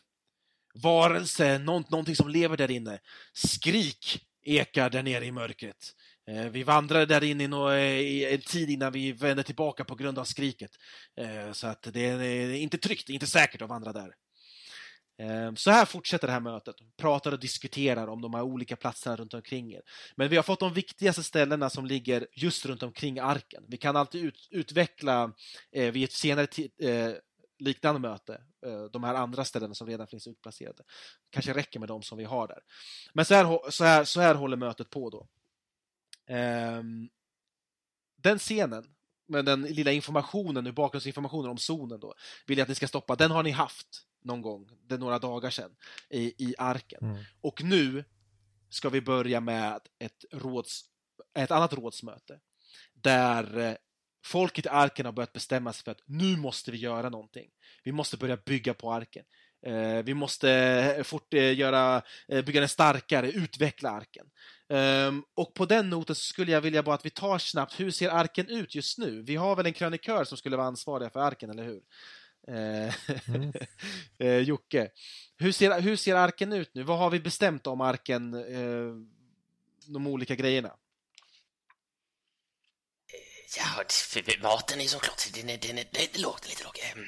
[0.74, 2.98] varelse, nånt, någonting som lever där inne.
[3.32, 5.94] Skrik ekar där nere i mörkret.
[6.28, 9.84] Eh, vi vandrade där inne i, no, eh, i en tid innan vi vände tillbaka
[9.84, 10.70] på grund av skriket.
[11.20, 14.14] Eh, så att det är inte tryggt, inte säkert att vandra där.
[15.18, 16.76] Ehm, så här fortsätter det här mötet.
[16.96, 19.82] Pratar och diskuterar om de här olika platserna runt omkring er.
[20.16, 23.64] Men vi har fått de viktigaste ställena som ligger just runt omkring arken.
[23.68, 25.32] Vi kan alltid ut, utveckla
[25.72, 26.46] eh, vid ett senare
[26.78, 27.12] eh,
[27.58, 30.82] liknande möte eh, de här andra ställena som redan finns utplacerade.
[31.30, 32.60] Kanske räcker med de som vi har där.
[33.12, 35.28] Men så här, så här, så här håller mötet på då.
[36.34, 36.82] Eh,
[38.16, 38.84] den scenen
[39.26, 42.14] med den lilla informationen, bakgrundsinformationen om zonen då,
[42.46, 43.16] vill jag att ni ska stoppa.
[43.16, 45.70] Den har ni haft någon gång, det några dagar sedan,
[46.10, 46.98] i, i arken.
[47.02, 47.24] Mm.
[47.40, 48.04] Och nu
[48.70, 50.80] ska vi börja med ett, råds,
[51.34, 52.40] ett annat rådsmöte.
[52.94, 53.74] Där eh,
[54.24, 57.50] folket i arken har börjat bestämma sig för att nu måste vi göra någonting.
[57.84, 59.24] Vi måste börja bygga på arken.
[59.66, 60.50] Eh, vi måste
[60.98, 64.26] eh, fort göra, bygga den starkare, utveckla arken.
[64.72, 68.10] Ehm, och på den noten skulle jag vilja bara att vi tar snabbt, hur ser
[68.10, 69.22] arken ut just nu?
[69.22, 71.80] Vi har väl en krönikör som skulle vara ansvarig för arken, eller hur?
[72.48, 72.94] Eh,
[73.28, 73.52] mm.
[74.18, 74.90] eh, Jocke,
[75.36, 76.82] hur ser, hur ser arken ut nu?
[76.82, 78.94] Vad har vi bestämt om arken, eh,
[79.86, 80.76] de olika grejerna?
[83.56, 83.84] Ja,
[84.42, 86.78] maten är såklart, den är, den är, det lågt, lite lågt.
[86.82, 87.06] Ehm,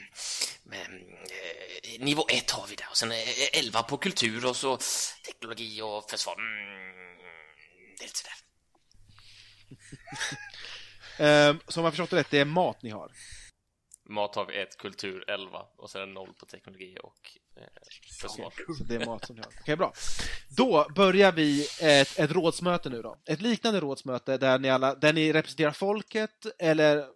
[0.62, 1.00] men,
[1.82, 3.12] eh, nivå 1 har vi där och sen
[3.52, 4.78] 11 på kultur och så
[5.26, 6.34] teknologi och försvar.
[6.34, 7.16] Mm,
[7.98, 8.34] det är lite sådär.
[11.50, 13.12] eh, som jag förstått det rätt, det är mat ni har?
[14.06, 17.62] Mat har vi 1, kultur 11 och sen 0 på teknologi och eh,
[18.20, 18.52] försvar.
[18.78, 19.48] Så det är mat som vi har.
[19.48, 19.92] Okej, okay, bra.
[20.56, 23.16] Då börjar vi ett, ett rådsmöte nu då.
[23.24, 27.06] Ett liknande rådsmöte där ni, alla, där ni representerar folket, eller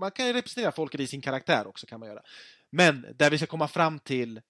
[0.00, 2.22] man kan ju representera folket i sin karaktär också kan man göra.
[2.70, 4.40] Men där vi ska komma fram till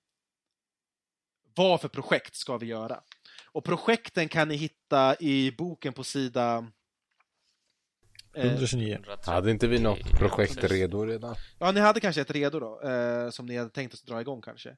[1.55, 3.01] vad för projekt ska vi göra?
[3.45, 6.67] Och projekten kan ni hitta i boken på sida
[8.35, 8.99] 129.
[9.09, 11.37] Eh, hade inte vi något projekt redo redan?
[11.59, 14.43] Ja, ni hade kanske ett redo då, eh, som ni hade tänkt att dra igång
[14.43, 14.69] kanske.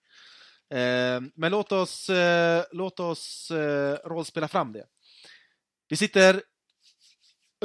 [0.71, 4.87] Eh, men låt oss, eh, låt oss eh, rollspela fram det.
[5.89, 6.43] Vi sitter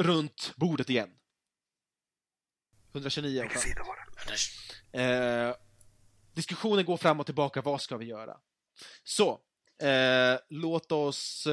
[0.00, 1.10] runt bordet igen.
[2.92, 3.48] 129.
[4.92, 5.54] Eh,
[6.34, 8.36] diskussionen går fram och tillbaka, vad ska vi göra?
[9.04, 9.40] Så,
[9.82, 11.46] eh, låt oss,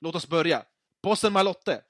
[0.00, 0.64] låt oss börja.
[1.02, 1.82] Bossen Malotte,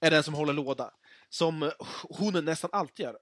[0.00, 0.90] är den som håller låda.
[1.28, 1.70] Som eh,
[2.02, 3.18] hon nästan alltid gör.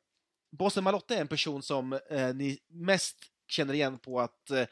[0.50, 3.16] Bossen Malotte är en person som eh, ni mest
[3.48, 4.64] känner igen på att eh,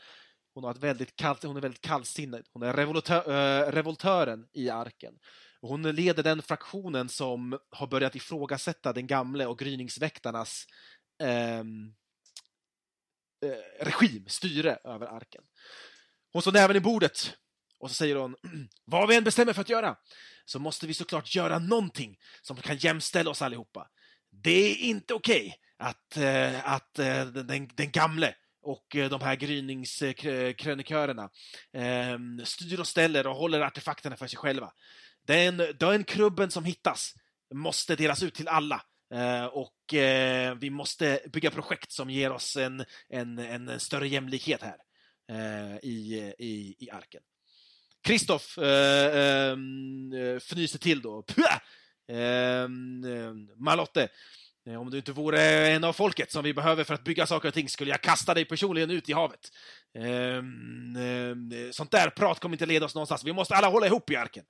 [0.55, 2.42] hon, har ett väldigt kallt, hon är väldigt kallsinnig.
[2.53, 5.14] Hon är revoltör, eh, revoltören i arken.
[5.61, 10.66] Hon leder den fraktionen som har börjat ifrågasätta den gamle och gryningsväktarnas
[11.19, 11.95] ehm,
[13.45, 15.42] eh, regim, styre över arken.
[16.33, 17.37] Hon står näven i bordet
[17.79, 18.37] och så säger hon,
[18.85, 19.97] vad vi än bestämmer för att göra
[20.46, 23.88] så måste vi såklart göra någonting som kan jämställa oss allihopa.
[24.30, 29.20] Det är inte okej okay att, eh, att eh, den, den gamle och eh, de
[29.20, 31.30] här gryningskrönikörerna
[31.72, 34.72] eh, styr och ställer och håller artefakterna för sig själva.
[35.26, 37.14] Den, den krubben som hittas
[37.54, 38.82] måste delas ut till alla.
[39.50, 39.94] och
[40.56, 44.78] vi måste bygga projekt som ger oss en, en, en större jämlikhet här
[45.82, 47.22] i, i, i arken.
[48.07, 51.25] Kristoff eh, ehm, eh, fnyser till då.
[52.09, 52.69] Eh,
[53.57, 54.09] Malotte,
[54.69, 57.49] eh, om du inte vore en av folket som vi behöver för att bygga saker
[57.49, 59.40] och ting skulle jag kasta dig personligen ut i havet.
[59.99, 63.25] Ehm, sånt där prat kommer inte leda oss någonstans.
[63.25, 64.45] Vi måste alla hålla ihop i arken.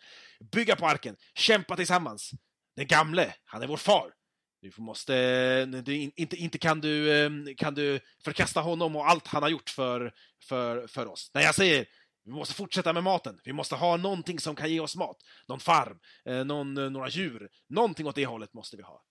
[0.52, 1.16] Bygga på arken.
[1.34, 2.30] Kämpa tillsammans.
[2.76, 4.12] Den gamle, han är vår far.
[4.60, 9.42] Du måste, eh, du, inte, inte kan du, kan du förkasta honom och allt han
[9.42, 10.12] har gjort för,
[10.48, 11.30] för, för oss.
[11.34, 11.86] Nej, jag säger,
[12.26, 13.40] vi måste fortsätta med maten.
[13.44, 15.16] Vi måste ha någonting som kan ge oss mat.
[15.48, 17.50] Någon farm, eh, någon, eh, några djur.
[17.68, 19.04] Någonting åt det hållet måste vi ha.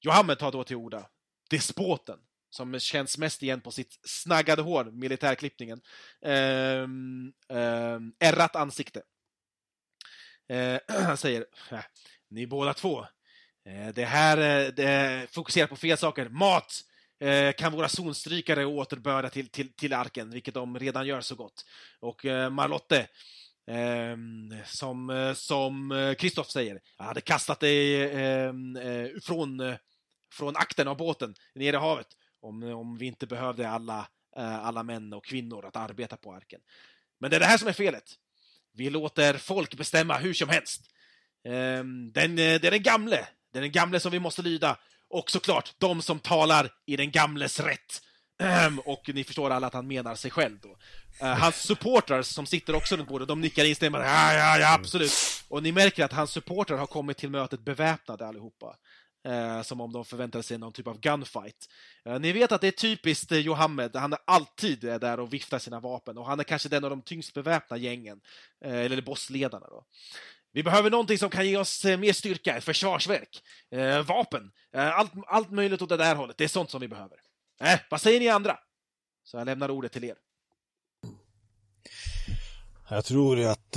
[0.00, 1.08] Johammed tar då till orda.
[1.50, 2.18] Despoten,
[2.50, 5.80] som känns mest igen på sitt snaggade hår, militärklippningen.
[6.22, 9.02] Ehm, ehm, eh, eh, ärrat ansikte.
[10.88, 11.80] Han säger, äh,
[12.28, 13.00] ni båda två,
[13.64, 16.28] eh, det här eh, det fokuserar på fel saker.
[16.28, 16.84] Mat!
[17.20, 21.64] Eh, kan våra zonstrykare återbörda till, till, till arken, vilket de redan gör så gott.
[22.00, 23.08] Och eh, Marlotte,
[23.66, 28.78] ehm, som eh, som Kristoff säger, hade kastat dig ehm,
[29.22, 29.76] från,
[30.32, 32.06] från akten av båten ner i havet
[32.42, 36.60] om, om vi inte behövde alla, alla män och kvinnor att arbeta på arken.
[37.20, 38.14] Men det är det här som är felet.
[38.72, 40.82] Vi låter folk bestämma hur som helst.
[41.44, 44.78] Ehm, den, det är den gamle, det är den gamle som vi måste lyda.
[45.10, 48.02] Och såklart, de som talar i den gamles rätt.
[48.40, 50.76] Ehm, och ni förstår alla att han menar sig själv då.
[51.20, 54.06] Eh, hans supportrar som sitter också runt bordet, de nickar instämmande.
[54.06, 55.12] Ja, ja, ja, absolut.
[55.48, 58.76] Och ni märker att hans supportrar har kommit till mötet beväpnade allihopa.
[59.24, 61.68] Eh, som om de förväntade sig någon typ av gunfight.
[62.04, 65.58] Eh, ni vet att det är typiskt eh, Johammed, han är alltid där och viftar
[65.58, 68.20] sina vapen och han är kanske den av de tyngst beväpnade gängen,
[68.64, 69.84] eller bossledarna då.
[70.52, 74.98] Vi behöver någonting som kan ge oss eh, mer styrka, ett försvarsverk, eh, vapen, eh,
[74.98, 76.38] allt, allt möjligt åt det där hållet.
[76.38, 77.18] Det är sånt som vi behöver.
[77.60, 78.58] Eh, vad säger ni andra?
[79.24, 80.16] Så jag lämnar ordet till er.
[82.88, 83.76] Jag tror att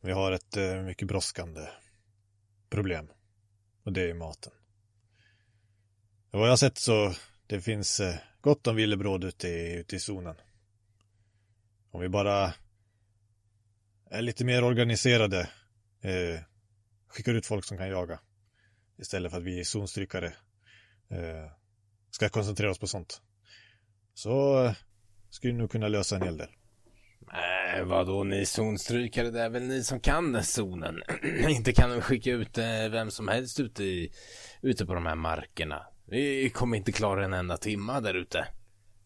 [0.00, 1.68] vi har ett mycket brådskande
[2.70, 3.10] problem.
[3.84, 4.52] Och det är maten.
[6.30, 7.14] vad jag har sett så
[7.50, 10.34] det finns eh, gott om villebråd ute i, ute i zonen.
[11.90, 12.54] Om vi bara
[14.10, 15.40] är lite mer organiserade,
[16.02, 16.40] eh,
[17.08, 18.20] skickar ut folk som kan jaga.
[18.98, 20.26] Istället för att vi zonstrykare
[21.10, 21.50] eh,
[22.10, 23.22] ska koncentrera oss på sånt.
[24.14, 24.72] Så eh,
[25.30, 26.48] skulle vi nog kunna lösa en hel del.
[27.78, 29.30] Äh, vadå ni zonstrykare?
[29.30, 31.02] Det är väl ni som kan zonen?
[31.48, 34.12] Inte kan de skicka ut eh, vem som helst ute, i,
[34.62, 35.86] ute på de här markerna.
[36.06, 38.46] Vi kommer inte klara en enda timma där ute.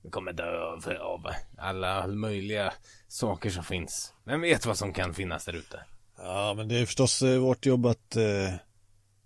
[0.04, 1.26] Vi kommer dö av, av
[1.58, 2.72] alla möjliga
[3.08, 4.14] saker som finns.
[4.24, 5.84] Vem vet vad som kan finnas där ute?
[6.18, 8.54] Ja, men det är förstås eh, vårt jobb att, eh,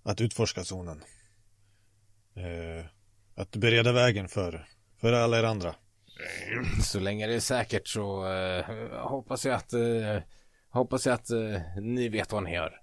[0.02, 1.04] att utforska zonen.
[2.34, 2.86] Eh,
[3.34, 4.68] att bereda vägen för,
[5.00, 5.74] för alla er andra.
[6.84, 8.64] Så länge det är säkert så uh,
[9.08, 10.18] hoppas jag att, uh,
[10.68, 12.80] hoppas jag att uh, ni vet vad ni gör.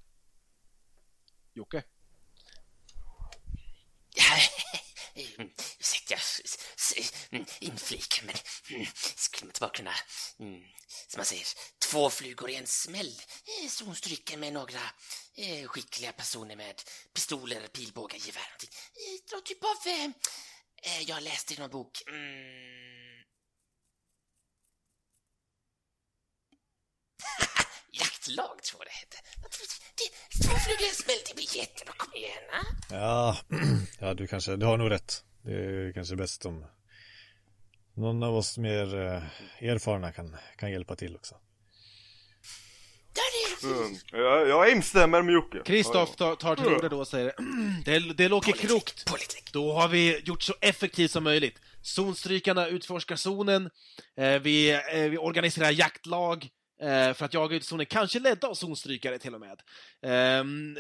[1.54, 1.84] Jocke?
[5.80, 6.16] Ursäkta,
[7.60, 8.22] inflik.
[8.24, 8.36] men
[9.16, 9.94] skulle man inte bara kunna,
[11.08, 11.46] som man säger,
[11.80, 13.22] två flugor i en smäll.
[13.64, 14.82] Eh, Zonstryka med några
[15.36, 16.82] eh, skickliga personer med
[17.14, 18.42] pistoler, pilbågar, gevär.
[18.42, 20.14] Eh, någon typ av,
[21.06, 23.06] jag läste i någon bok, mm.
[27.92, 29.18] Jaktlag tror jag det hette.
[30.44, 31.94] Två flugor i en smäll, det blir jättebra.
[31.98, 32.44] Kom igen.
[32.52, 32.66] Ah.
[32.90, 33.38] Ja,
[34.00, 35.24] ja du kanske, du har nog rätt.
[35.44, 36.66] Det är kanske bäst om
[37.96, 41.36] någon av oss mer eh, erfarna kan, kan hjälpa till också.
[43.64, 43.96] Mm.
[44.12, 45.60] Jag, jag instämmer med Jocke.
[45.66, 47.34] Kristoff tar, tar till orda då och säger
[47.86, 49.12] det, det låter klokt.
[49.52, 51.62] Då har vi gjort så effektivt som möjligt.
[51.82, 53.70] Zonstrykarna utforskar zonen.
[54.18, 56.50] Eh, vi, eh, vi organiserar jaktlag.
[56.82, 59.62] Eh, för att jaga ut zonen, kanske ledda av zonstrykare till och med.
[60.42, 60.74] Um,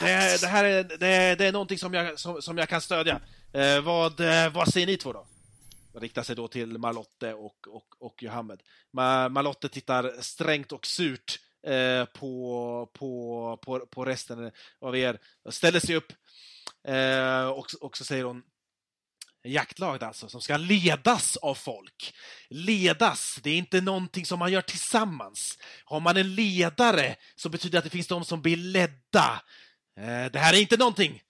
[0.00, 3.20] det, det, här är, det, det, är någonting som jag, som, som jag kan stödja.
[3.82, 4.20] Vad,
[4.52, 5.26] vad säger ni två då?
[5.94, 8.62] Riktar sig då till Marlotte och, och, och Johammed.
[9.30, 14.50] Marlotte tittar strängt och surt eh, på, på, på, på resten
[14.80, 15.18] av er.
[15.50, 16.12] Ställer sig upp
[16.88, 18.42] eh, och, och så säger hon
[19.44, 22.14] jaktlag alltså, som ska ledas av folk.
[22.48, 25.58] Ledas, det är inte någonting som man gör tillsammans.
[25.84, 29.42] Har man en ledare så betyder det att det finns de som blir ledda.
[30.00, 31.22] Eh, det här är inte någonting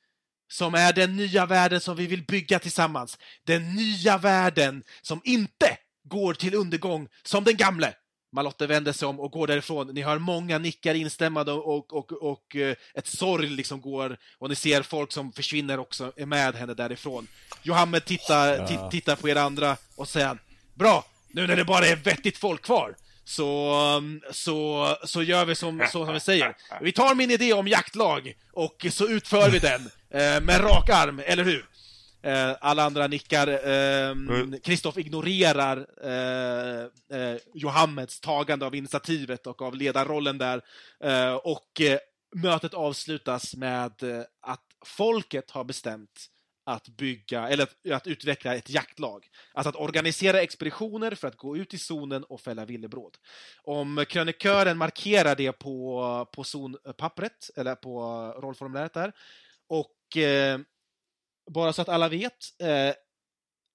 [0.53, 3.18] som är den nya världen som vi vill bygga tillsammans.
[3.46, 7.94] Den nya världen som inte går till undergång som den gamle.
[8.32, 9.86] Malotte vänder sig om och går därifrån.
[9.94, 14.48] Ni hör många nickar instämmande och, och, och, och eh, ett sorg liksom går och
[14.48, 17.26] ni ser folk som försvinner också är med henne därifrån.
[17.62, 18.90] Johammed tittar, ja.
[18.90, 20.38] tittar på er andra och säger
[20.74, 21.05] Bra!
[21.28, 22.94] Nu när det bara är vettigt folk kvar
[23.25, 26.57] så, um, så, så gör vi som, så som vi säger.
[26.81, 31.20] Vi tar min idé om jaktlag och så utför vi den eh, med rak arm,
[31.27, 31.68] eller hur?
[32.23, 33.47] Eh, alla andra nickar.
[34.59, 35.07] Kristoff ehm, mm.
[35.07, 40.61] ignorerar eh, eh, Johammeds tagande av initiativet och av ledarrollen där.
[41.05, 41.81] Eh, och
[42.35, 46.29] mötet avslutas med eh, att folket har bestämt
[46.64, 49.26] att bygga, eller att, att utveckla ett jaktlag.
[49.54, 53.16] Alltså att organisera expeditioner för att gå ut i zonen och fälla villebråd.
[53.62, 58.00] Om krönikören markerar det på, på zonpappret, eller på
[58.42, 59.12] rollformuläret där,
[59.68, 60.60] och eh,
[61.50, 62.94] bara så att alla vet, eh,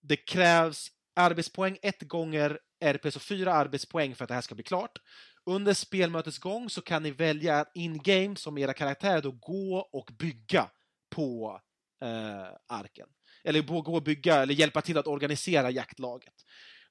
[0.02, 4.64] det krävs arbetspoäng ett gånger RP, så fyra arbetspoäng för att det här ska bli
[4.64, 5.00] klart.
[5.46, 10.70] Under spelmötets gång så kan ni välja in-game som era karaktärer då gå och bygga
[11.16, 11.62] på
[12.02, 13.08] eh, arken.
[13.44, 16.34] Eller gå och bygga, eller hjälpa till att organisera jaktlaget.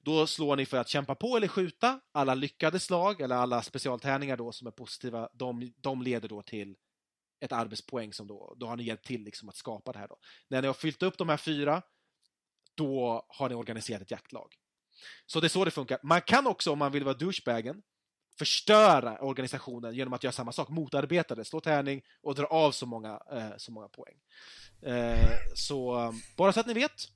[0.01, 1.99] Då slår ni för att kämpa på eller skjuta.
[2.11, 6.75] Alla lyckade slag, eller alla specialtärningar då som är positiva, de, de leder då till
[7.39, 10.17] ett arbetspoäng som då, då har ni hjälpt till liksom att skapa det här då.
[10.47, 11.81] När ni har fyllt upp de här fyra,
[12.75, 14.55] då har ni organiserat ett jaktlag.
[15.25, 15.99] Så det är så det funkar.
[16.03, 17.81] Man kan också, om man vill vara douchebagen,
[18.39, 22.85] förstöra organisationen genom att göra samma sak, motarbeta det, slå tärning och dra av så
[22.85, 24.15] många, eh, så många poäng.
[24.81, 27.07] Eh, så bara så att ni vet.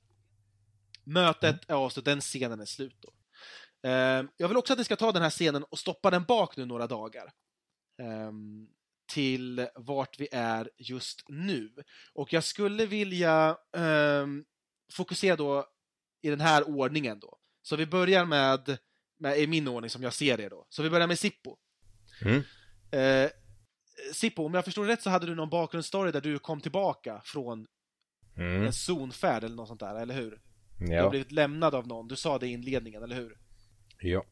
[1.04, 3.12] Mötet är avslutat, den scenen är slut då.
[3.88, 6.56] Eh, jag vill också att ni ska ta den här scenen och stoppa den bak
[6.56, 7.32] nu några dagar.
[8.02, 8.68] Ehm,
[9.06, 11.72] till vart vi är just nu.
[12.12, 14.44] Och jag skulle vilja ehm,
[14.92, 15.66] fokusera då
[16.22, 17.38] i den här ordningen då.
[17.62, 18.78] Så vi börjar med
[19.36, 20.66] i min ordning som jag ser det då.
[20.68, 21.56] Så vi börjar med Sippo.
[22.24, 22.42] Mm.
[22.90, 23.30] Eh,
[24.14, 27.66] Sippo, om jag förstår rätt så hade du någon bakgrundsstory där du kom tillbaka från
[28.36, 28.62] Mm.
[28.66, 30.40] en zonfärd eller något sånt där, eller hur?
[30.78, 31.10] Du har Ja.
[31.10, 33.38] blivit lämnad av någon, du sa det i inledningen, eller hur?
[34.00, 34.24] ja.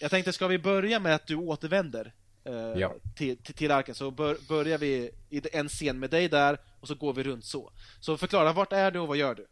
[0.00, 2.94] Jag tänkte, ska vi börja med att du återvänder eh, Ja.
[3.16, 3.94] till, till, till arken?
[3.94, 7.44] Så bör, börjar vi i en scen med dig där och så går vi runt
[7.44, 7.72] så.
[8.00, 9.46] Så förklara, vart är du och vad gör du?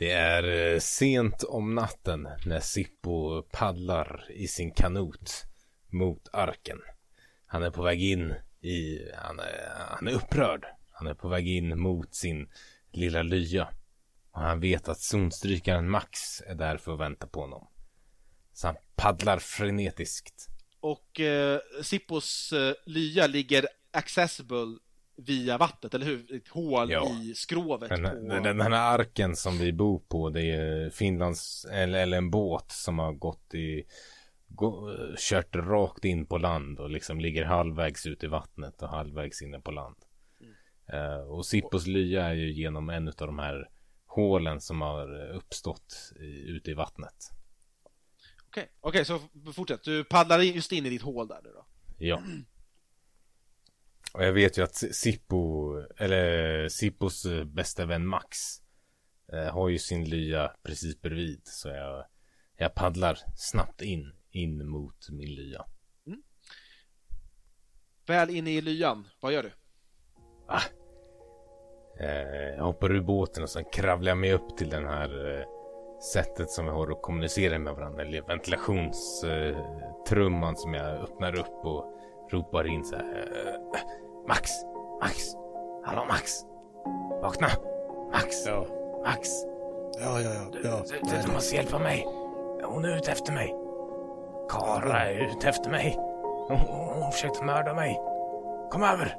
[0.00, 5.44] Det är eh, sent om natten när Sippo paddlar i sin kanot
[5.88, 6.78] mot arken.
[7.46, 10.66] Han är på väg in i, han är, han är upprörd.
[10.92, 12.48] Han är på väg in mot sin
[12.92, 13.68] lilla lya.
[14.30, 17.66] Och han vet att zonstrykaren Max är där för att vänta på honom.
[18.52, 20.48] Så han paddlar frenetiskt.
[20.80, 24.78] Och eh, Sippos eh, lya ligger accessible
[25.26, 26.34] via vattnet, eller hur?
[26.36, 27.10] Ett hål Ja.
[27.22, 28.34] i skrovet Den, på...
[28.34, 32.70] den, den här arken som vi bor på, det är Finlands, eller, eller en båt
[32.72, 33.84] som har gått i,
[34.48, 39.42] gå, kört rakt in på land och liksom ligger halvvägs ut i vattnet och halvvägs
[39.42, 39.96] inne på land.
[40.92, 43.68] Eh, och Sippos lya är ju genom en av de här
[44.06, 47.30] hålen som har uppstått i, ute i vattnet.
[48.48, 49.20] Okej, okej, så
[49.54, 49.84] fortsätt.
[49.84, 51.64] Du paddlar just in i ditt hål där nu då.
[51.98, 52.22] Ja.
[54.14, 58.38] Och jag vet ju att Sippo, eller Sippos eh, bästa vän Max
[59.32, 61.40] eh, har ju sin lya precis bredvid.
[61.44, 62.04] Så jag,
[62.56, 65.66] jag paddlar snabbt in, in mot min lya.
[68.10, 69.50] Väl inne i lyan, vad gör du?
[70.48, 70.62] Ah.
[72.00, 75.44] Eh, jag hoppar ur båten och sen kravlar jag mig upp till den här eh,
[76.12, 78.02] sättet som vi har att kommunicera med varandra.
[78.02, 81.94] Eller ventilationstrumman eh, som jag öppnar upp och
[82.32, 83.02] ropar in så här.
[83.74, 83.80] Eh,
[84.28, 84.50] Max!
[85.02, 85.34] Max!
[85.84, 86.44] Hallå Max!
[87.22, 87.48] Vakna!
[88.12, 88.46] Max!
[88.46, 88.66] Ja,
[89.04, 89.28] Max!
[90.00, 90.30] ja, ja.
[90.30, 90.82] ja, ja.
[90.88, 92.06] Du, du, du måste hjälpa mig.
[92.64, 93.54] Hon är ute efter mig.
[94.48, 95.96] Kara är ute efter mig.
[96.48, 98.00] Hon, hon, hon försökte mörda mig.
[98.70, 99.16] Kom över!